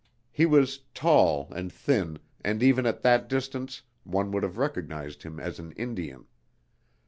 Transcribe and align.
He 0.31 0.47
was 0.47 0.79
tall, 0.95 1.47
and 1.55 1.71
thin, 1.71 2.17
and 2.43 2.63
even 2.63 2.87
at 2.87 3.03
that 3.03 3.29
distance 3.29 3.83
one 4.03 4.31
would 4.31 4.41
have 4.41 4.57
recognized 4.57 5.21
him 5.21 5.39
as 5.39 5.59
an 5.59 5.73
Indian. 5.73 6.25